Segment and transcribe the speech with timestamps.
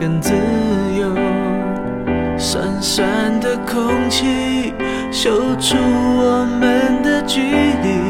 [0.00, 0.32] 更自
[0.98, 1.14] 由。
[2.38, 4.72] 酸酸的空气
[5.12, 8.09] 嗅出我们的距离。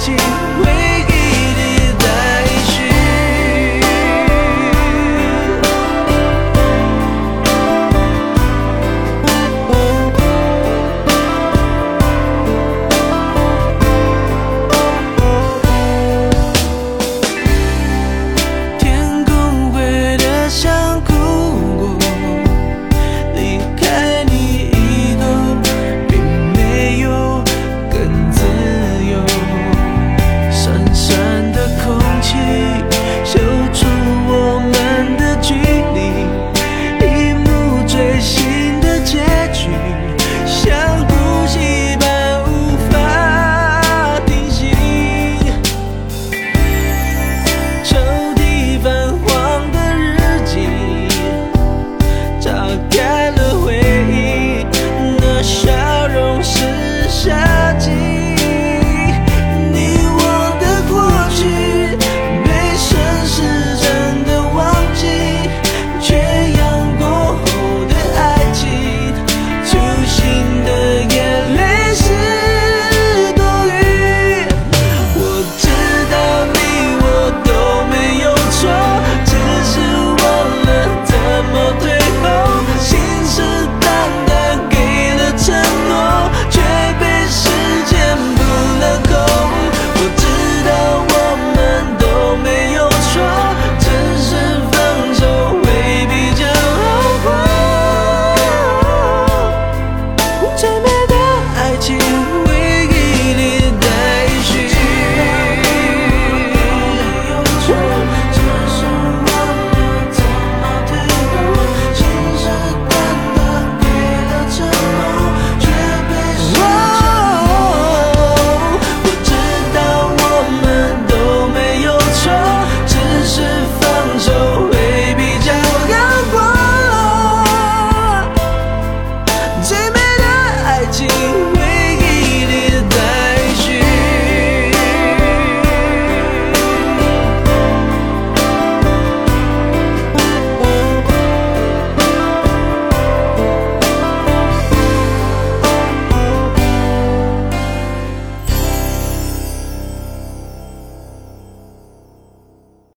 [0.00, 0.39] 情。